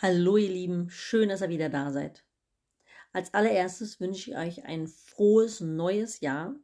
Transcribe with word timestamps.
Hallo 0.00 0.36
ihr 0.36 0.50
Lieben, 0.50 0.90
schön, 0.90 1.28
dass 1.28 1.40
ihr 1.40 1.48
wieder 1.48 1.70
da 1.70 1.90
seid. 1.90 2.24
Als 3.12 3.34
allererstes 3.34 3.98
wünsche 3.98 4.30
ich 4.30 4.36
euch 4.36 4.64
ein 4.64 4.86
frohes 4.86 5.58
neues 5.58 6.20
Jahr, 6.20 6.54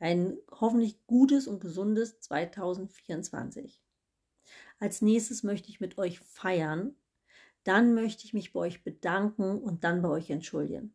ein 0.00 0.36
hoffentlich 0.50 1.06
gutes 1.06 1.46
und 1.46 1.60
gesundes 1.60 2.20
2024. 2.20 3.82
Als 4.80 5.00
nächstes 5.00 5.44
möchte 5.44 5.70
ich 5.70 5.80
mit 5.80 5.96
euch 5.96 6.20
feiern, 6.20 6.94
dann 7.62 7.94
möchte 7.94 8.26
ich 8.26 8.34
mich 8.34 8.52
bei 8.52 8.60
euch 8.60 8.84
bedanken 8.84 9.62
und 9.62 9.82
dann 9.82 10.02
bei 10.02 10.10
euch 10.10 10.28
entschuldigen. 10.28 10.94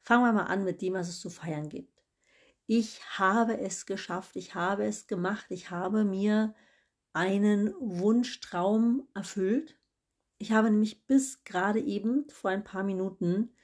Fangen 0.00 0.24
wir 0.24 0.32
mal 0.32 0.44
an 0.44 0.64
mit 0.64 0.80
dem, 0.80 0.94
was 0.94 1.10
es 1.10 1.20
zu 1.20 1.28
feiern 1.28 1.68
gibt. 1.68 2.02
Ich 2.66 3.02
habe 3.18 3.60
es 3.60 3.84
geschafft, 3.84 4.34
ich 4.36 4.54
habe 4.54 4.86
es 4.86 5.06
gemacht, 5.06 5.44
ich 5.50 5.70
habe 5.70 6.06
mir 6.06 6.54
einen 7.12 7.74
Wunschtraum 7.80 9.06
erfüllt 9.12 9.76
ich 10.38 10.52
habe 10.52 10.70
nämlich 10.70 11.06
bis 11.06 11.44
gerade 11.44 11.80
eben 11.80 12.28
vor 12.30 12.50
ein 12.50 12.64
paar 12.64 12.82
Minuten, 12.82 13.54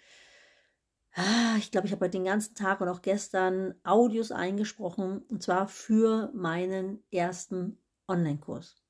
ah, 1.14 1.56
ich 1.58 1.70
glaube, 1.70 1.86
ich 1.86 1.92
habe 1.92 2.04
heute 2.04 2.18
den 2.18 2.24
ganzen 2.24 2.54
Tag 2.54 2.80
und 2.80 2.88
auch 2.88 3.02
gestern 3.02 3.74
Audios 3.84 4.32
eingesprochen, 4.32 5.22
und 5.28 5.42
zwar 5.42 5.68
für 5.68 6.30
meinen 6.34 7.02
ersten 7.10 7.78
Online-Kurs. 8.08 8.82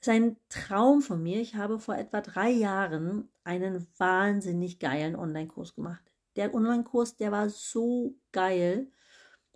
Das 0.00 0.08
ist 0.08 0.14
ein 0.14 0.36
Traum 0.48 1.02
von 1.02 1.22
mir. 1.22 1.40
Ich 1.40 1.56
habe 1.56 1.80
vor 1.80 1.96
etwa 1.96 2.20
drei 2.20 2.50
Jahren 2.50 3.28
einen 3.42 3.86
wahnsinnig 3.98 4.78
geilen 4.78 5.16
Online-Kurs 5.16 5.74
gemacht. 5.74 6.14
Der 6.36 6.54
Online-Kurs, 6.54 7.16
der 7.16 7.32
war 7.32 7.48
so 7.50 8.14
geil, 8.30 8.92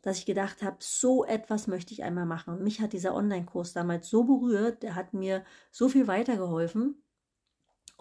dass 0.03 0.19
ich 0.19 0.27
gedacht 0.27 0.63
habe, 0.63 0.79
so 0.81 1.25
etwas 1.25 1.69
möchte 1.69 1.95
ich 1.95 2.03
einmal 2.03 2.27
machen. 2.27 2.55
Und 2.55 2.63
mich 2.63 2.81
hat 2.81 2.93
dieser 2.93 3.15
Online-Kurs 3.15 3.73
damals 3.73 4.09
so 4.11 4.25
berührt, 4.25 4.83
der 4.83 4.97
hat 4.97 5.15
mir 5.15 5.45
so 5.71 5.89
viel 5.89 6.09
weitergeholfen. 6.09 7.01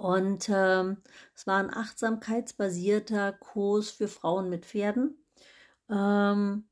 Und 0.02 0.50
ähm, 0.50 0.98
es 1.36 1.46
war 1.46 1.60
ein 1.60 1.72
achtsamkeitsbasierter 1.72 3.34
Kurs 3.34 3.92
für 3.92 4.08
Frauen 4.08 4.50
mit 4.50 4.66
Pferden. 4.66 5.16
Ähm, 5.92 6.64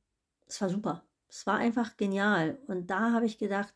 es 0.48 0.60
war 0.60 0.70
super. 0.70 1.04
Es 1.28 1.46
war 1.46 1.58
einfach 1.58 1.96
genial. 1.96 2.58
Und 2.66 2.88
da 2.88 3.12
habe 3.12 3.28
ich 3.28 3.38
gedacht, 3.38 3.76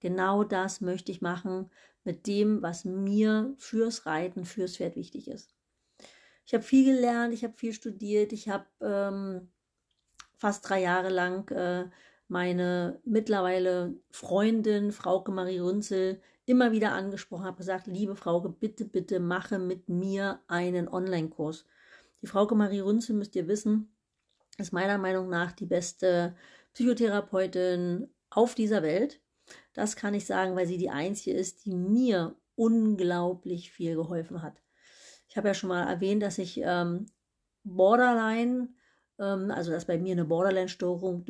genau 0.00 0.42
das 0.42 0.80
möchte 0.80 1.12
ich 1.12 1.20
machen 1.20 1.70
mit 2.04 2.26
dem, 2.26 2.62
was 2.62 2.86
mir 2.86 3.54
fürs 3.58 4.06
Reiten, 4.06 4.46
fürs 4.46 4.78
Pferd 4.78 4.96
wichtig 4.96 5.28
ist. 5.28 5.54
Ich 6.46 6.54
habe 6.54 6.64
viel 6.64 6.94
gelernt, 6.94 7.34
ich 7.34 7.44
habe 7.44 7.58
viel 7.58 7.74
studiert, 7.74 8.32
ich 8.32 8.48
habe 8.48 8.64
ähm, 8.80 9.50
fast 10.38 10.66
drei 10.66 10.80
Jahre 10.80 11.10
lang 11.10 11.50
äh, 11.50 11.90
meine 12.28 13.02
mittlerweile 13.04 13.96
Freundin 14.10 14.92
Frauke 14.92 15.30
Marie 15.30 15.58
Runzel 15.58 16.22
immer 16.46 16.72
wieder 16.72 16.92
angesprochen, 16.92 17.44
habe 17.44 17.56
gesagt, 17.56 17.86
liebe 17.86 18.16
Frauke, 18.16 18.48
bitte, 18.48 18.84
bitte 18.84 19.20
mache 19.20 19.58
mit 19.58 19.88
mir 19.88 20.40
einen 20.46 20.88
Online-Kurs. 20.88 21.64
Die 22.22 22.26
Frauke 22.26 22.54
Marie 22.54 22.80
Runzel, 22.80 23.16
müsst 23.16 23.36
ihr 23.36 23.48
wissen, 23.48 23.94
ist 24.58 24.72
meiner 24.72 24.98
Meinung 24.98 25.28
nach 25.28 25.52
die 25.52 25.66
beste 25.66 26.36
Psychotherapeutin 26.74 28.08
auf 28.30 28.54
dieser 28.54 28.82
Welt. 28.82 29.20
Das 29.72 29.96
kann 29.96 30.14
ich 30.14 30.26
sagen, 30.26 30.56
weil 30.56 30.66
sie 30.66 30.78
die 30.78 30.90
einzige 30.90 31.36
ist, 31.36 31.64
die 31.64 31.74
mir 31.74 32.36
unglaublich 32.56 33.70
viel 33.70 33.94
geholfen 33.94 34.42
hat. 34.42 34.62
Ich 35.28 35.36
habe 35.36 35.48
ja 35.48 35.54
schon 35.54 35.68
mal 35.68 35.88
erwähnt, 35.88 36.22
dass 36.22 36.38
ich 36.38 36.60
ähm, 36.62 37.06
Borderline, 37.64 38.68
ähm, 39.18 39.50
also 39.50 39.72
dass 39.72 39.86
bei 39.86 39.98
mir 39.98 40.12
eine 40.12 40.24
Borderline-Störung 40.24 41.24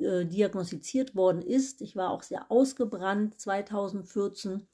äh, 0.00 0.24
diagnostiziert 0.26 1.14
worden 1.14 1.42
ist. 1.42 1.80
Ich 1.80 1.96
war 1.96 2.10
auch 2.10 2.22
sehr 2.22 2.50
ausgebrannt 2.50 3.40
2014. 3.40 4.66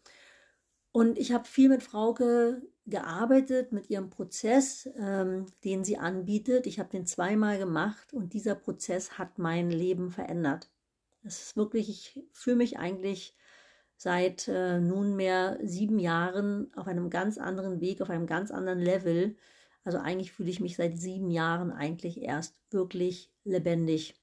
Und 0.92 1.18
ich 1.18 1.32
habe 1.32 1.44
viel 1.44 1.68
mit 1.68 1.82
Frauke 1.82 2.62
gearbeitet, 2.86 3.72
mit 3.72 3.88
ihrem 3.90 4.10
Prozess, 4.10 4.88
ähm, 4.96 5.46
den 5.64 5.84
sie 5.84 5.98
anbietet. 5.98 6.66
Ich 6.66 6.80
habe 6.80 6.90
den 6.90 7.06
zweimal 7.06 7.58
gemacht 7.58 8.12
und 8.12 8.32
dieser 8.32 8.56
Prozess 8.56 9.18
hat 9.18 9.38
mein 9.38 9.70
Leben 9.70 10.10
verändert. 10.10 10.68
Es 11.22 11.42
ist 11.42 11.56
wirklich, 11.56 11.88
ich 11.88 12.24
fühle 12.32 12.56
mich 12.56 12.78
eigentlich 12.78 13.36
seit 13.96 14.48
äh, 14.48 14.80
nunmehr 14.80 15.58
sieben 15.62 15.98
Jahren 15.98 16.72
auf 16.74 16.86
einem 16.88 17.10
ganz 17.10 17.38
anderen 17.38 17.80
Weg, 17.80 18.00
auf 18.00 18.10
einem 18.10 18.26
ganz 18.26 18.50
anderen 18.50 18.80
Level. 18.80 19.36
Also 19.84 19.98
eigentlich 19.98 20.32
fühle 20.32 20.50
ich 20.50 20.60
mich 20.60 20.76
seit 20.76 20.98
sieben 20.98 21.30
Jahren 21.30 21.70
eigentlich 21.70 22.22
erst 22.22 22.58
wirklich 22.70 23.30
lebendig. 23.44 24.19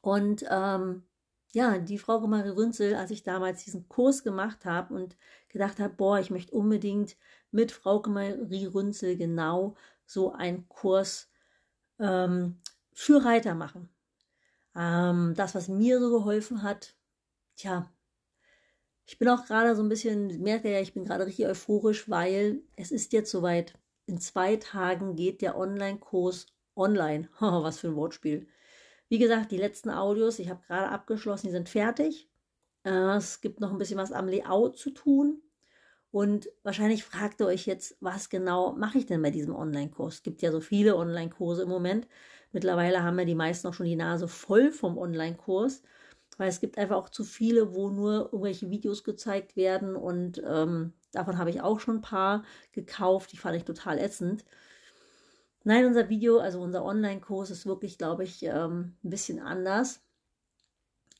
Und 0.00 0.44
ähm, 0.48 1.04
ja, 1.52 1.78
die 1.78 1.98
Frau 1.98 2.20
Marie 2.26 2.50
Rünzel, 2.50 2.94
als 2.94 3.10
ich 3.10 3.22
damals 3.22 3.64
diesen 3.64 3.88
Kurs 3.88 4.22
gemacht 4.22 4.64
habe 4.64 4.94
und 4.94 5.16
gedacht 5.48 5.78
habe, 5.80 5.94
boah, 5.94 6.18
ich 6.18 6.30
möchte 6.30 6.54
unbedingt 6.54 7.16
mit 7.50 7.72
Frau 7.72 8.02
Marie 8.06 8.66
Rünzel 8.66 9.16
genau 9.16 9.74
so 10.06 10.32
einen 10.32 10.68
Kurs 10.68 11.30
ähm, 11.98 12.60
für 12.92 13.24
Reiter 13.24 13.54
machen. 13.54 13.88
Ähm, 14.76 15.34
das, 15.36 15.54
was 15.54 15.68
mir 15.68 16.00
so 16.00 16.10
geholfen 16.10 16.62
hat, 16.62 16.94
tja, 17.56 17.90
ich 19.06 19.18
bin 19.18 19.28
auch 19.28 19.46
gerade 19.46 19.74
so 19.74 19.82
ein 19.82 19.88
bisschen, 19.88 20.42
merke 20.42 20.70
ja, 20.70 20.80
ich 20.80 20.92
bin 20.92 21.04
gerade 21.04 21.24
richtig 21.24 21.46
euphorisch, 21.46 22.10
weil 22.10 22.62
es 22.76 22.92
ist 22.92 23.12
jetzt 23.14 23.30
soweit. 23.30 23.74
In 24.04 24.20
zwei 24.20 24.56
Tagen 24.56 25.16
geht 25.16 25.40
der 25.40 25.56
Online-Kurs 25.56 26.46
online. 26.76 27.28
was 27.40 27.78
für 27.78 27.88
ein 27.88 27.96
Wortspiel. 27.96 28.46
Wie 29.08 29.18
gesagt, 29.18 29.50
die 29.52 29.56
letzten 29.56 29.90
Audios, 29.90 30.38
ich 30.38 30.50
habe 30.50 30.62
gerade 30.66 30.88
abgeschlossen, 30.90 31.46
die 31.46 31.52
sind 31.52 31.68
fertig. 31.68 32.28
Äh, 32.84 33.16
es 33.16 33.40
gibt 33.40 33.60
noch 33.60 33.72
ein 33.72 33.78
bisschen 33.78 33.98
was 33.98 34.12
am 34.12 34.28
Layout 34.28 34.76
zu 34.76 34.90
tun. 34.90 35.42
Und 36.10 36.48
wahrscheinlich 36.62 37.04
fragt 37.04 37.40
ihr 37.40 37.46
euch 37.46 37.66
jetzt, 37.66 37.96
was 38.00 38.30
genau 38.30 38.72
mache 38.72 38.98
ich 38.98 39.06
denn 39.06 39.22
bei 39.22 39.30
diesem 39.30 39.54
Online-Kurs? 39.54 40.16
Es 40.16 40.22
gibt 40.22 40.40
ja 40.42 40.50
so 40.50 40.60
viele 40.60 40.96
Online-Kurse 40.96 41.62
im 41.62 41.68
Moment. 41.68 42.08
Mittlerweile 42.52 43.02
haben 43.02 43.18
ja 43.18 43.24
die 43.26 43.34
meisten 43.34 43.66
auch 43.68 43.74
schon 43.74 43.86
die 43.86 43.96
Nase 43.96 44.26
voll 44.26 44.72
vom 44.72 44.96
Online-Kurs, 44.96 45.82
weil 46.38 46.48
es 46.48 46.60
gibt 46.60 46.78
einfach 46.78 46.96
auch 46.96 47.10
zu 47.10 47.24
viele, 47.24 47.74
wo 47.74 47.90
nur 47.90 48.30
irgendwelche 48.32 48.70
Videos 48.70 49.04
gezeigt 49.04 49.54
werden 49.56 49.96
und 49.96 50.42
ähm, 50.46 50.94
davon 51.12 51.36
habe 51.36 51.50
ich 51.50 51.60
auch 51.60 51.80
schon 51.80 51.96
ein 51.96 52.02
paar 52.02 52.42
gekauft. 52.72 53.32
Die 53.32 53.36
fand 53.36 53.56
ich 53.56 53.64
total 53.64 53.98
ätzend. 53.98 54.44
Nein, 55.68 55.84
unser 55.84 56.08
Video, 56.08 56.38
also 56.38 56.62
unser 56.62 56.82
Online-Kurs 56.82 57.50
ist 57.50 57.66
wirklich, 57.66 57.98
glaube 57.98 58.24
ich, 58.24 58.42
ähm, 58.42 58.96
ein 59.04 59.10
bisschen 59.10 59.38
anders. 59.38 60.00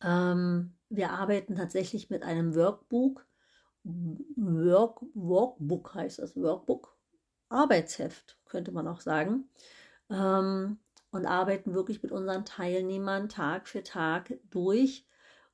Ähm, 0.03 0.73
wir 0.89 1.11
arbeiten 1.11 1.55
tatsächlich 1.55 2.09
mit 2.09 2.23
einem 2.23 2.55
Workbook. 2.55 3.27
Work, 3.85 5.03
Workbook 5.13 5.95
heißt 5.95 6.21
das, 6.21 6.35
Workbook. 6.35 6.97
Arbeitsheft, 7.51 8.39
könnte 8.47 8.73
man 8.73 8.89
auch 8.89 9.03
sagen. 9.03 9.51
Ähm, 10.09 10.79
und 11.11 11.27
arbeiten 11.27 11.75
wirklich 11.75 12.03
mit 12.03 12.11
unseren 12.11 12.47
Teilnehmern 12.47 13.29
Tag 13.29 13.69
für 13.69 13.83
Tag 13.83 14.33
durch. 14.49 15.07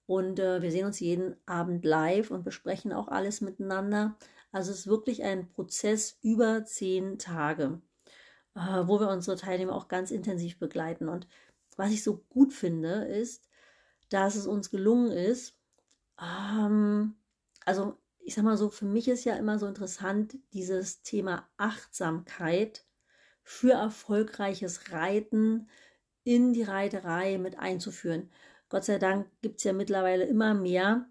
Und 0.06 0.38
äh, 0.38 0.62
wir 0.62 0.71
sehen 0.71 0.87
uns 0.87 1.00
jeden 1.00 1.34
Abend 1.47 1.84
live 1.84 2.31
und 2.31 2.44
besprechen 2.44 2.93
auch 2.93 3.09
alles 3.09 3.41
miteinander. 3.41 4.16
Also 4.53 4.71
es 4.71 4.78
ist 4.81 4.87
wirklich 4.87 5.25
ein 5.25 5.49
Prozess 5.49 6.16
über 6.22 6.65
zehn 6.65 7.19
Tage 7.19 7.81
wo 8.55 9.01
wir 9.01 9.09
unsere 9.09 9.37
Teilnehmer 9.37 9.75
auch 9.75 9.89
ganz 9.89 10.11
intensiv 10.11 10.59
begleiten. 10.59 11.09
Und 11.09 11.27
was 11.77 11.91
ich 11.91 12.03
so 12.03 12.19
gut 12.29 12.53
finde, 12.53 13.05
ist, 13.05 13.49
dass 14.11 14.37
es 14.37 14.47
uns 14.47 14.71
gelungen 14.71 15.11
ist, 15.11 15.59
ähm, 16.21 17.17
also 17.65 17.97
ich 18.21 18.35
sag 18.35 18.45
mal 18.45 18.57
so, 18.57 18.71
für 18.71 18.87
mich 18.87 19.09
ist 19.09 19.25
ja 19.25 19.37
immer 19.37 19.59
so 19.59 19.67
interessant, 19.67 20.39
dieses 20.53 21.03
Thema 21.03 21.47
Achtsamkeit 21.57 22.87
für 23.43 23.73
erfolgreiches 23.73 24.93
Reiten 24.93 25.69
in 26.23 26.55
die 26.55 26.63
Reiterei 26.63 27.37
mit 27.37 27.59
einzuführen. 27.59 28.31
Gott 28.71 28.85
sei 28.85 28.99
Dank 28.99 29.29
gibt 29.43 29.59
es 29.59 29.65
ja 29.65 29.75
mittlerweile 29.75 30.25
immer 30.25 30.55
mehr 30.55 31.07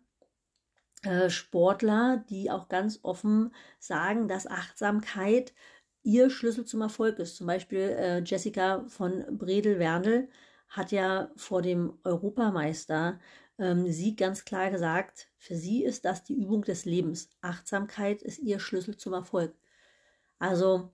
äh, 1.03 1.29
Sportler, 1.29 2.25
die 2.29 2.49
auch 2.49 2.67
ganz 2.67 2.99
offen 3.03 3.53
sagen, 3.77 4.27
dass 4.27 4.47
Achtsamkeit 4.47 5.53
ihr 6.03 6.29
Schlüssel 6.29 6.65
zum 6.65 6.81
Erfolg 6.81 7.19
ist. 7.19 7.37
Zum 7.37 7.47
Beispiel 7.47 7.79
äh, 7.79 8.19
Jessica 8.23 8.85
von 8.87 9.25
Bredel-Werndl 9.37 10.29
hat 10.67 10.91
ja 10.91 11.31
vor 11.35 11.61
dem 11.61 11.97
Europameister 12.03 13.19
ähm, 13.57 13.91
sie 13.91 14.15
ganz 14.15 14.45
klar 14.45 14.71
gesagt, 14.71 15.29
für 15.37 15.55
sie 15.55 15.83
ist 15.83 16.05
das 16.05 16.23
die 16.23 16.35
Übung 16.35 16.63
des 16.63 16.85
Lebens. 16.85 17.29
Achtsamkeit 17.41 18.21
ist 18.21 18.39
ihr 18.39 18.59
Schlüssel 18.59 18.97
zum 18.97 19.13
Erfolg. 19.13 19.55
Also 20.39 20.91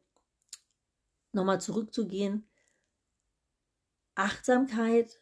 nochmal 1.31 1.61
zurückzugehen. 1.61 2.47
Achtsamkeit 4.15 5.21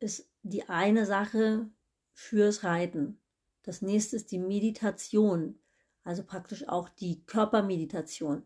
ist 0.00 0.28
die 0.42 0.68
eine 0.68 1.06
Sache 1.06 1.70
fürs 2.12 2.64
Reiten. 2.64 3.20
Das 3.62 3.82
nächste 3.82 4.16
ist 4.16 4.32
die 4.32 4.40
Meditation, 4.40 5.58
also 6.02 6.24
praktisch 6.24 6.68
auch 6.68 6.88
die 6.88 7.24
Körpermeditation. 7.24 8.44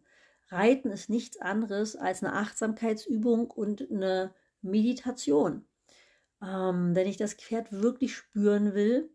Reiten 0.49 0.91
ist 0.91 1.11
nichts 1.11 1.41
anderes 1.41 1.97
als 1.97 2.23
eine 2.23 2.35
Achtsamkeitsübung 2.35 3.51
und 3.51 3.91
eine 3.91 4.33
Meditation. 4.63 5.67
Ähm, 6.43 6.95
wenn 6.95 7.07
ich 7.07 7.17
das 7.17 7.35
Pferd 7.35 7.73
wirklich 7.73 8.15
spüren 8.15 8.75
will, 8.75 9.11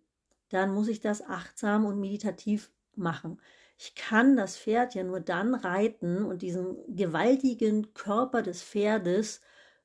dann 0.50 0.74
muss 0.74 0.88
ich 0.88 1.00
das 1.00 1.22
achtsam 1.22 1.86
und 1.86 2.00
meditativ 2.00 2.72
machen. 2.96 3.40
Ich 3.78 3.96
kann 3.96 4.36
das 4.36 4.58
Pferd 4.58 4.94
ja 4.94 5.04
nur 5.04 5.22
dann 5.22 5.56
reiten 5.56 6.24
und 6.24 6.42
diesen 6.42 6.78
gewaltigen 6.94 7.94
Körper 7.94 8.42
des 8.42 8.62
Pferdes 8.62 9.42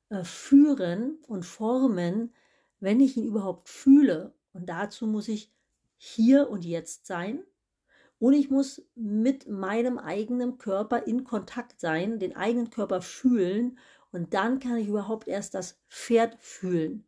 äh, 0.09 0.23
führen 0.23 1.17
und 1.27 1.45
formen, 1.45 2.33
wenn 2.79 2.99
ich 2.99 3.17
ihn 3.17 3.25
überhaupt 3.25 3.69
fühle. 3.69 4.33
Und 4.53 4.67
dazu 4.67 5.07
muss 5.07 5.27
ich 5.27 5.51
hier 5.97 6.49
und 6.49 6.63
jetzt 6.65 7.07
sein. 7.07 7.43
Und 8.19 8.33
ich 8.33 8.49
muss 8.49 8.83
mit 8.95 9.47
meinem 9.47 9.97
eigenen 9.97 10.57
Körper 10.57 11.05
in 11.05 11.23
Kontakt 11.23 11.79
sein, 11.79 12.19
den 12.19 12.35
eigenen 12.35 12.69
Körper 12.69 13.01
fühlen. 13.01 13.77
Und 14.11 14.33
dann 14.33 14.59
kann 14.59 14.77
ich 14.77 14.87
überhaupt 14.87 15.27
erst 15.27 15.53
das 15.53 15.79
Pferd 15.89 16.37
fühlen. 16.39 17.05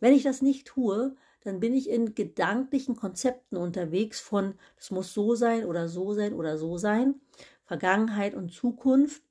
Wenn 0.00 0.12
ich 0.12 0.22
das 0.22 0.42
nicht 0.42 0.66
tue, 0.66 1.16
dann 1.44 1.60
bin 1.60 1.74
ich 1.74 1.88
in 1.88 2.14
gedanklichen 2.14 2.96
Konzepten 2.96 3.56
unterwegs 3.56 4.20
von, 4.20 4.54
es 4.76 4.90
muss 4.90 5.14
so 5.14 5.34
sein 5.34 5.64
oder 5.64 5.88
so 5.88 6.12
sein 6.12 6.34
oder 6.34 6.58
so 6.58 6.76
sein, 6.76 7.20
Vergangenheit 7.64 8.34
und 8.34 8.52
Zukunft. 8.52 9.22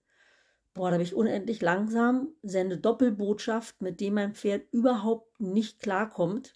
Boah, 0.73 0.89
da 0.89 0.97
bin 0.97 1.05
ich 1.05 1.15
unendlich 1.15 1.61
langsam, 1.61 2.29
sende 2.41 2.77
Doppelbotschaft, 2.77 3.81
mit 3.81 3.99
dem 3.99 4.15
mein 4.15 4.33
Pferd 4.33 4.63
überhaupt 4.71 5.39
nicht 5.39 5.79
klarkommt. 5.79 6.55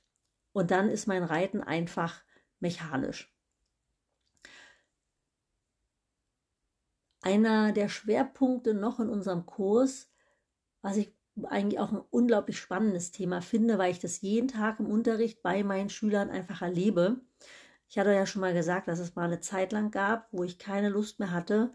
Und 0.53 0.71
dann 0.71 0.89
ist 0.89 1.07
mein 1.07 1.23
Reiten 1.23 1.61
einfach 1.61 2.23
mechanisch. 2.59 3.36
Einer 7.27 7.73
der 7.73 7.89
Schwerpunkte 7.89 8.73
noch 8.73 9.01
in 9.01 9.09
unserem 9.09 9.45
Kurs, 9.45 10.09
was 10.81 10.95
ich 10.95 11.13
eigentlich 11.43 11.77
auch 11.77 11.91
ein 11.91 11.99
unglaublich 12.09 12.57
spannendes 12.57 13.11
Thema 13.11 13.41
finde, 13.41 13.77
weil 13.77 13.91
ich 13.91 13.99
das 13.99 14.21
jeden 14.21 14.47
Tag 14.47 14.79
im 14.79 14.85
Unterricht 14.85 15.43
bei 15.43 15.61
meinen 15.61 15.89
Schülern 15.89 16.29
einfach 16.29 16.61
erlebe. 16.61 17.19
Ich 17.89 17.99
hatte 17.99 18.13
ja 18.13 18.25
schon 18.25 18.39
mal 18.39 18.53
gesagt, 18.53 18.87
dass 18.87 18.99
es 18.99 19.15
mal 19.15 19.25
eine 19.25 19.41
Zeit 19.41 19.73
lang 19.73 19.91
gab, 19.91 20.29
wo 20.31 20.45
ich 20.45 20.57
keine 20.57 20.87
Lust 20.87 21.19
mehr 21.19 21.31
hatte, 21.31 21.73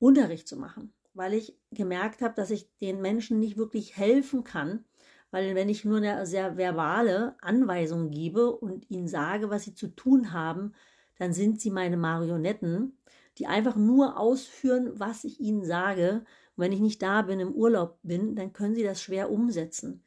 Unterricht 0.00 0.48
zu 0.48 0.56
machen, 0.56 0.92
weil 1.14 1.34
ich 1.34 1.56
gemerkt 1.70 2.20
habe, 2.20 2.34
dass 2.34 2.50
ich 2.50 2.76
den 2.78 3.00
Menschen 3.00 3.38
nicht 3.38 3.56
wirklich 3.56 3.96
helfen 3.96 4.42
kann, 4.42 4.84
weil 5.30 5.54
wenn 5.54 5.68
ich 5.68 5.84
nur 5.84 5.98
eine 5.98 6.26
sehr 6.26 6.56
verbale 6.56 7.36
Anweisung 7.42 8.10
gebe 8.10 8.50
und 8.50 8.90
ihnen 8.90 9.06
sage, 9.06 9.50
was 9.50 9.62
sie 9.62 9.74
zu 9.76 9.86
tun 9.86 10.32
haben, 10.32 10.74
dann 11.16 11.32
sind 11.32 11.60
sie 11.60 11.70
meine 11.70 11.96
Marionetten, 11.96 12.99
die 13.40 13.46
einfach 13.46 13.76
nur 13.76 14.18
ausführen, 14.18 15.00
was 15.00 15.24
ich 15.24 15.40
ihnen 15.40 15.64
sage 15.64 16.24
und 16.54 16.64
wenn 16.64 16.72
ich 16.72 16.80
nicht 16.80 17.02
da 17.02 17.22
bin, 17.22 17.40
im 17.40 17.54
Urlaub 17.54 17.98
bin, 18.02 18.36
dann 18.36 18.52
können 18.52 18.74
sie 18.74 18.82
das 18.82 19.02
schwer 19.02 19.30
umsetzen. 19.30 20.04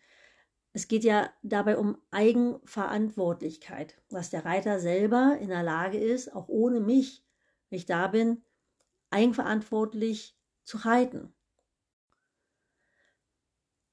Es 0.72 0.88
geht 0.88 1.04
ja 1.04 1.32
dabei 1.42 1.78
um 1.78 1.98
Eigenverantwortlichkeit, 2.12 4.02
dass 4.10 4.30
der 4.30 4.46
Reiter 4.46 4.80
selber 4.80 5.38
in 5.40 5.50
der 5.50 5.64
Lage 5.64 5.98
ist, 5.98 6.34
auch 6.34 6.48
ohne 6.48 6.80
mich, 6.80 7.24
wenn 7.70 7.78
ich 7.78 7.86
da 7.86 8.08
bin, 8.08 8.44
eigenverantwortlich 9.10 10.38
zu 10.64 10.78
reiten. 10.78 11.34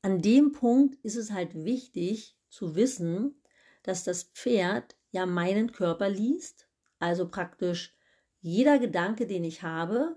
An 0.03 0.23
dem 0.23 0.53
Punkt 0.53 0.97
ist 1.03 1.17
es 1.17 1.31
halt 1.31 1.55
wichtig 1.55 2.39
zu 2.49 2.75
wissen, 2.75 3.43
dass 3.83 4.05
das 4.05 4.25
Pferd 4.25 4.97
ja 5.11 5.27
meinen 5.27 5.73
Körper 5.73 6.09
liest, 6.09 6.69
also 6.99 7.29
praktisch 7.29 7.95
jeder 8.41 8.79
Gedanke, 8.79 9.27
den 9.27 9.45
ich 9.45 9.63
habe, 9.63 10.17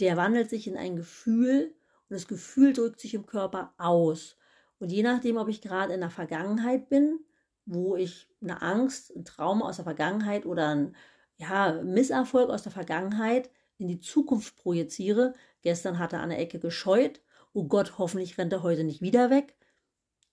der 0.00 0.16
wandelt 0.16 0.50
sich 0.50 0.66
in 0.66 0.76
ein 0.76 0.96
Gefühl 0.96 1.74
und 2.08 2.14
das 2.14 2.26
Gefühl 2.26 2.72
drückt 2.72 3.00
sich 3.00 3.14
im 3.14 3.26
Körper 3.26 3.74
aus. 3.78 4.36
Und 4.78 4.90
je 4.90 5.02
nachdem, 5.02 5.36
ob 5.36 5.48
ich 5.48 5.60
gerade 5.60 5.94
in 5.94 6.00
der 6.00 6.10
Vergangenheit 6.10 6.88
bin, 6.88 7.20
wo 7.66 7.96
ich 7.96 8.28
eine 8.42 8.60
Angst, 8.60 9.14
ein 9.14 9.24
Trauma 9.24 9.68
aus 9.68 9.76
der 9.76 9.84
Vergangenheit 9.84 10.46
oder 10.46 10.68
ein 10.68 10.96
ja, 11.36 11.80
Misserfolg 11.82 12.50
aus 12.50 12.62
der 12.62 12.72
Vergangenheit 12.72 13.50
in 13.78 13.88
die 13.88 14.00
Zukunft 14.00 14.56
projiziere. 14.56 15.34
Gestern 15.62 15.98
hat 15.98 16.12
er 16.12 16.20
an 16.20 16.30
der 16.30 16.38
Ecke 16.38 16.58
gescheut. 16.58 17.20
Oh 17.52 17.64
Gott, 17.64 17.98
hoffentlich 17.98 18.36
rennt 18.36 18.52
er 18.52 18.62
heute 18.62 18.84
nicht 18.84 19.00
wieder 19.00 19.30
weg. 19.30 19.56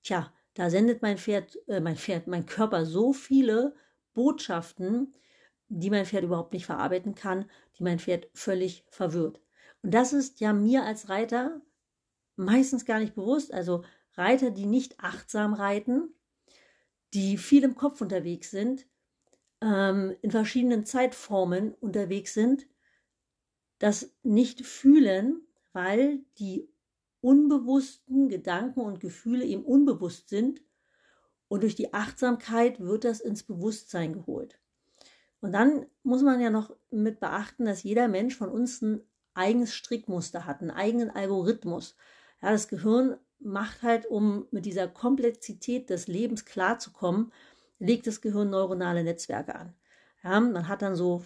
Tja, 0.04 0.32
da 0.56 0.70
sendet 0.70 1.02
mein 1.02 1.18
Pferd, 1.18 1.58
äh, 1.68 1.80
mein 1.80 1.96
Pferd, 1.96 2.28
mein 2.28 2.46
Körper 2.46 2.86
so 2.86 3.14
viele 3.14 3.74
Botschaften, 4.14 5.14
die 5.72 5.90
mein 5.90 6.06
Pferd 6.06 6.26
überhaupt 6.26 6.54
nicht 6.54 6.66
verarbeiten 6.66 7.16
kann, 7.16 7.50
die 7.78 7.84
mein 7.84 8.00
Pferd 8.00 8.30
völlig 8.34 8.86
verwirrt. 8.90 9.42
Und 9.82 9.94
das 9.94 10.12
ist 10.12 10.42
ja 10.42 10.54
mir 10.54 10.84
als 10.84 11.10
Reiter 11.10 11.62
meistens 12.36 12.86
gar 12.86 13.00
nicht 13.00 13.16
bewusst. 13.16 13.54
Also 13.54 13.84
Reiter, 14.16 14.52
die 14.52 14.66
nicht 14.66 15.00
achtsam 15.00 15.54
reiten, 15.54 16.14
die 17.14 17.38
viel 17.38 17.64
im 17.64 17.76
Kopf 17.76 18.02
unterwegs 18.02 18.52
sind, 18.52 18.86
ähm, 19.62 20.16
in 20.22 20.32
verschiedenen 20.32 20.86
Zeitformen 20.86 21.74
unterwegs 21.76 22.34
sind, 22.34 22.68
das 23.80 24.14
nicht 24.24 24.66
fühlen, 24.66 25.42
weil 25.72 26.20
die 26.38 26.70
unbewussten 27.22 28.28
Gedanken 28.28 28.82
und 28.82 29.00
Gefühle 29.00 29.46
eben 29.46 29.64
unbewusst 29.64 30.30
sind 30.30 30.62
und 31.48 31.64
durch 31.64 31.76
die 31.76 31.94
Achtsamkeit 31.94 32.80
wird 32.80 33.06
das 33.06 33.22
ins 33.22 33.44
Bewusstsein 33.44 34.14
geholt. 34.14 34.60
Und 35.42 35.54
dann 35.54 35.88
muss 36.04 36.22
man 36.22 36.40
ja 36.40 36.50
noch 36.50 36.76
mit 36.92 37.20
beachten, 37.20 37.66
dass 37.66 37.84
jeder 37.84 38.08
Mensch 38.08 38.36
von 38.36 38.50
uns 38.50 38.82
ein 38.82 39.02
eigenes 39.34 39.74
Strickmuster 39.74 40.46
hat, 40.46 40.62
einen 40.62 40.72
eigenen 40.72 41.10
Algorithmus. 41.10 41.96
Ja, 42.42 42.52
das 42.52 42.68
Gehirn 42.68 43.18
macht 43.40 43.82
halt, 43.82 44.06
um 44.06 44.48
mit 44.52 44.66
dieser 44.66 44.88
Komplexität 44.88 45.90
des 45.90 46.08
Lebens 46.08 46.46
klarzukommen, 46.46 47.32
legt 47.80 48.06
das 48.06 48.22
Gehirn 48.22 48.52
neuronale 48.52 49.04
Netzwerke 49.04 49.56
an. 49.56 49.74
Ja, 50.24 50.40
man 50.40 50.68
hat 50.68 50.84
dann 50.84 50.96
so 50.96 51.24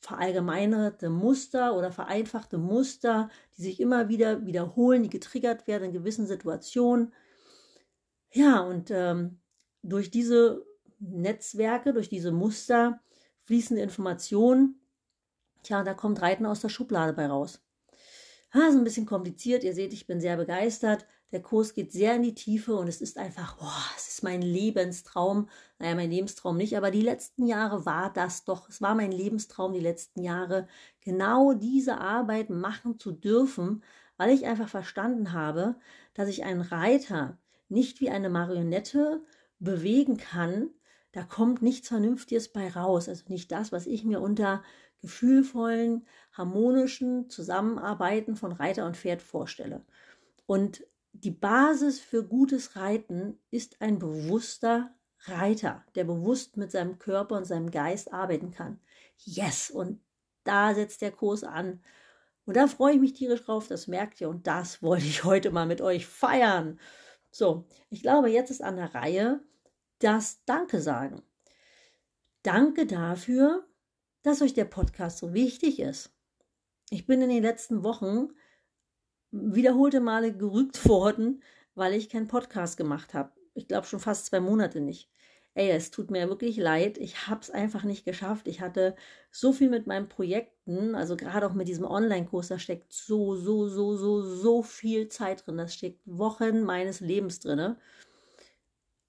verallgemeinerte 0.00 1.10
Muster 1.10 1.76
oder 1.76 1.92
vereinfachte 1.92 2.56
Muster, 2.56 3.28
die 3.56 3.62
sich 3.62 3.80
immer 3.80 4.08
wieder 4.08 4.46
wiederholen, 4.46 5.02
die 5.02 5.10
getriggert 5.10 5.66
werden 5.66 5.84
in 5.84 5.92
gewissen 5.92 6.26
Situationen. 6.26 7.12
Ja, 8.30 8.60
und 8.60 8.90
ähm, 8.90 9.40
durch 9.82 10.10
diese 10.10 10.64
Netzwerke, 11.00 11.92
durch 11.92 12.08
diese 12.08 12.32
Muster 12.32 13.00
fließende 13.48 13.82
Informationen 13.82 14.78
Tja, 15.62 15.82
da 15.82 15.94
kommt 15.94 16.22
Reiten 16.22 16.46
aus 16.46 16.60
der 16.60 16.68
Schublade 16.68 17.12
bei 17.12 17.26
raus. 17.26 17.60
Ha, 18.54 18.68
ist 18.68 18.76
ein 18.76 18.84
bisschen 18.84 19.06
kompliziert. 19.06 19.64
Ihr 19.64 19.74
seht, 19.74 19.92
ich 19.92 20.06
bin 20.06 20.20
sehr 20.20 20.36
begeistert. 20.36 21.06
Der 21.32 21.42
Kurs 21.42 21.74
geht 21.74 21.92
sehr 21.92 22.14
in 22.14 22.22
die 22.22 22.34
Tiefe 22.34 22.74
und 22.74 22.88
es 22.88 23.02
ist 23.02 23.18
einfach, 23.18 23.58
boah, 23.58 23.84
es 23.96 24.08
ist 24.08 24.22
mein 24.22 24.40
Lebenstraum. 24.40 25.48
Naja, 25.78 25.94
mein 25.94 26.10
Lebenstraum 26.10 26.56
nicht, 26.56 26.76
aber 26.76 26.90
die 26.90 27.02
letzten 27.02 27.46
Jahre 27.46 27.84
war 27.84 28.10
das 28.10 28.44
doch. 28.44 28.68
Es 28.70 28.80
war 28.80 28.94
mein 28.94 29.12
Lebenstraum, 29.12 29.74
die 29.74 29.80
letzten 29.80 30.22
Jahre, 30.22 30.66
genau 31.02 31.52
diese 31.52 31.98
Arbeit 31.98 32.48
machen 32.48 32.98
zu 32.98 33.12
dürfen, 33.12 33.82
weil 34.16 34.30
ich 34.30 34.46
einfach 34.46 34.70
verstanden 34.70 35.34
habe, 35.34 35.76
dass 36.14 36.30
ich 36.30 36.44
einen 36.44 36.62
Reiter 36.62 37.36
nicht 37.68 38.00
wie 38.00 38.08
eine 38.08 38.30
Marionette 38.30 39.22
bewegen 39.58 40.16
kann. 40.16 40.70
Da 41.12 41.22
kommt 41.22 41.62
nichts 41.62 41.88
Vernünftiges 41.88 42.52
bei 42.52 42.68
raus. 42.68 43.08
Also 43.08 43.24
nicht 43.28 43.50
das, 43.50 43.72
was 43.72 43.86
ich 43.86 44.04
mir 44.04 44.20
unter 44.20 44.62
gefühlvollen, 45.00 46.06
harmonischen 46.32 47.30
Zusammenarbeiten 47.30 48.36
von 48.36 48.52
Reiter 48.52 48.86
und 48.86 48.96
Pferd 48.96 49.22
vorstelle. 49.22 49.84
Und 50.46 50.84
die 51.12 51.30
Basis 51.30 52.00
für 52.00 52.24
gutes 52.24 52.76
Reiten 52.76 53.38
ist 53.50 53.80
ein 53.80 53.98
bewusster 53.98 54.94
Reiter, 55.22 55.84
der 55.94 56.04
bewusst 56.04 56.56
mit 56.56 56.70
seinem 56.70 56.98
Körper 56.98 57.36
und 57.36 57.44
seinem 57.44 57.70
Geist 57.70 58.12
arbeiten 58.12 58.50
kann. 58.50 58.80
Yes, 59.18 59.70
und 59.70 60.00
da 60.44 60.74
setzt 60.74 61.02
der 61.02 61.10
Kurs 61.10 61.44
an. 61.44 61.82
Und 62.44 62.56
da 62.56 62.66
freue 62.66 62.94
ich 62.94 63.00
mich 63.00 63.12
tierisch 63.12 63.44
drauf, 63.44 63.68
das 63.68 63.88
merkt 63.88 64.20
ihr. 64.20 64.28
Und 64.28 64.46
das 64.46 64.82
wollte 64.82 65.06
ich 65.06 65.24
heute 65.24 65.50
mal 65.50 65.66
mit 65.66 65.80
euch 65.80 66.06
feiern. 66.06 66.78
So, 67.30 67.66
ich 67.90 68.02
glaube, 68.02 68.30
jetzt 68.30 68.50
ist 68.50 68.62
an 68.62 68.76
der 68.76 68.94
Reihe 68.94 69.40
das 69.98 70.44
Danke 70.44 70.80
sagen. 70.80 71.22
Danke 72.42 72.86
dafür, 72.86 73.66
dass 74.22 74.42
euch 74.42 74.54
der 74.54 74.64
Podcast 74.64 75.18
so 75.18 75.34
wichtig 75.34 75.80
ist. 75.80 76.12
Ich 76.90 77.06
bin 77.06 77.20
in 77.20 77.28
den 77.28 77.42
letzten 77.42 77.82
Wochen 77.82 78.28
wiederholte 79.30 80.00
Male 80.00 80.34
gerügt 80.36 80.88
worden, 80.88 81.42
weil 81.74 81.94
ich 81.94 82.08
keinen 82.08 82.28
Podcast 82.28 82.76
gemacht 82.76 83.14
habe. 83.14 83.32
Ich 83.54 83.68
glaube 83.68 83.86
schon 83.86 84.00
fast 84.00 84.26
zwei 84.26 84.40
Monate 84.40 84.80
nicht. 84.80 85.10
Ey, 85.54 85.70
es 85.70 85.90
tut 85.90 86.10
mir 86.10 86.28
wirklich 86.28 86.56
leid. 86.56 86.98
Ich 86.98 87.26
habe 87.26 87.40
es 87.40 87.50
einfach 87.50 87.82
nicht 87.82 88.04
geschafft. 88.04 88.46
Ich 88.46 88.60
hatte 88.60 88.94
so 89.32 89.52
viel 89.52 89.68
mit 89.68 89.88
meinen 89.88 90.08
Projekten, 90.08 90.94
also 90.94 91.16
gerade 91.16 91.46
auch 91.46 91.54
mit 91.54 91.66
diesem 91.66 91.84
Online-Kurs, 91.84 92.48
da 92.48 92.58
steckt 92.60 92.92
so, 92.92 93.34
so, 93.34 93.68
so, 93.68 93.96
so, 93.96 94.22
so 94.22 94.62
viel 94.62 95.08
Zeit 95.08 95.44
drin. 95.46 95.56
Das 95.56 95.74
steckt 95.74 96.00
Wochen 96.06 96.62
meines 96.62 97.00
Lebens 97.00 97.40
drin. 97.40 97.76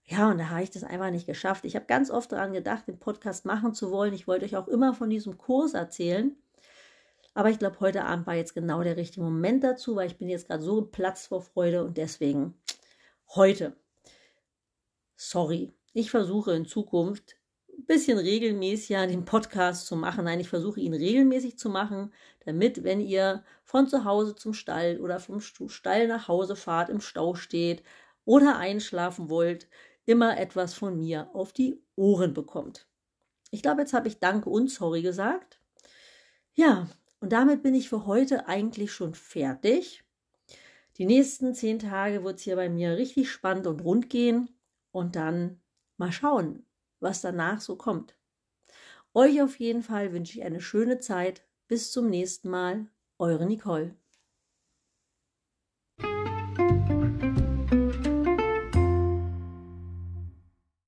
Ja, 0.09 0.31
und 0.31 0.39
da 0.39 0.49
habe 0.49 0.63
ich 0.63 0.71
das 0.71 0.83
einfach 0.83 1.11
nicht 1.11 1.27
geschafft. 1.27 1.65
Ich 1.65 1.75
habe 1.75 1.85
ganz 1.85 2.09
oft 2.09 2.31
daran 2.31 2.51
gedacht, 2.51 2.87
den 2.87 2.97
Podcast 2.97 3.45
machen 3.45 3.75
zu 3.75 3.91
wollen. 3.91 4.13
Ich 4.13 4.27
wollte 4.27 4.45
euch 4.45 4.55
auch 4.55 4.67
immer 4.67 4.95
von 4.95 5.11
diesem 5.11 5.37
Kurs 5.37 5.75
erzählen. 5.75 6.35
Aber 7.35 7.51
ich 7.51 7.59
glaube, 7.59 7.79
heute 7.79 8.05
Abend 8.05 8.25
war 8.25 8.33
jetzt 8.33 8.55
genau 8.55 8.81
der 8.81 8.97
richtige 8.97 9.21
Moment 9.21 9.63
dazu, 9.63 9.95
weil 9.95 10.07
ich 10.07 10.17
bin 10.17 10.27
jetzt 10.27 10.47
gerade 10.47 10.63
so 10.63 10.81
geplatzt 10.81 11.27
vor 11.27 11.43
Freude 11.43 11.85
und 11.85 11.97
deswegen 11.97 12.55
heute. 13.35 13.77
Sorry. 15.15 15.73
Ich 15.93 16.09
versuche 16.09 16.53
in 16.53 16.65
Zukunft 16.65 17.35
bisschen 17.85 18.17
regelmäßiger 18.17 19.05
den 19.07 19.25
Podcast 19.25 19.85
zu 19.85 19.95
machen. 19.95 20.25
Nein, 20.25 20.39
ich 20.39 20.49
versuche 20.49 20.79
ihn 20.79 20.93
regelmäßig 20.95 21.59
zu 21.59 21.69
machen, 21.69 22.11
damit, 22.45 22.83
wenn 22.83 22.99
ihr 22.99 23.43
von 23.63 23.87
zu 23.87 24.05
Hause 24.05 24.35
zum 24.35 24.53
Stall 24.53 24.99
oder 24.99 25.19
vom 25.19 25.39
Stall 25.39 26.07
nach 26.07 26.27
Hause 26.27 26.55
fahrt, 26.55 26.89
im 26.89 26.99
Stau 26.99 27.35
steht 27.35 27.83
oder 28.25 28.57
einschlafen 28.57 29.29
wollt, 29.29 29.67
immer 30.09 30.39
etwas 30.39 30.73
von 30.73 30.97
mir 30.97 31.29
auf 31.35 31.53
die 31.53 31.79
Ohren 31.95 32.33
bekommt. 32.33 32.87
Ich 33.51 33.61
glaube, 33.61 33.81
jetzt 33.81 33.93
habe 33.93 34.07
ich 34.07 34.19
Danke 34.19 34.49
und 34.49 34.71
Sorry 34.71 35.03
gesagt. 35.03 35.61
Ja, 36.55 36.89
und 37.19 37.31
damit 37.31 37.61
bin 37.61 37.75
ich 37.75 37.89
für 37.89 38.07
heute 38.07 38.47
eigentlich 38.47 38.91
schon 38.91 39.13
fertig. 39.13 40.03
Die 40.97 41.05
nächsten 41.05 41.53
zehn 41.53 41.77
Tage 41.77 42.23
wird 42.23 42.37
es 42.37 42.43
hier 42.43 42.55
bei 42.55 42.69
mir 42.69 42.97
richtig 42.97 43.29
spannend 43.29 43.67
und 43.67 43.83
rund 43.83 44.09
gehen. 44.09 44.49
Und 44.89 45.15
dann 45.15 45.61
mal 45.97 46.11
schauen, 46.11 46.65
was 46.99 47.21
danach 47.21 47.61
so 47.61 47.75
kommt. 47.75 48.17
Euch 49.13 49.43
auf 49.43 49.59
jeden 49.59 49.83
Fall 49.83 50.11
wünsche 50.11 50.39
ich 50.39 50.43
eine 50.43 50.59
schöne 50.59 50.97
Zeit. 50.97 51.45
Bis 51.67 51.91
zum 51.91 52.09
nächsten 52.09 52.49
Mal. 52.49 52.87
Eure 53.19 53.45
Nicole. 53.45 53.98